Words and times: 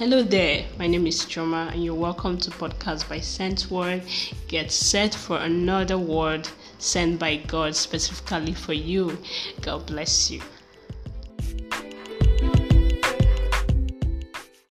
Hello 0.00 0.22
there, 0.22 0.64
my 0.78 0.86
name 0.86 1.06
is 1.06 1.26
Choma, 1.26 1.68
and 1.74 1.84
you're 1.84 1.92
welcome 1.92 2.38
to 2.38 2.50
Podcast 2.50 3.06
by 3.06 3.20
Sent 3.20 3.70
Word. 3.70 4.02
Get 4.48 4.72
set 4.72 5.14
for 5.14 5.36
another 5.36 5.98
word 5.98 6.48
sent 6.78 7.18
by 7.18 7.36
God 7.36 7.76
specifically 7.76 8.54
for 8.54 8.72
you. 8.72 9.18
God 9.60 9.84
bless 9.84 10.30
you. 10.30 10.40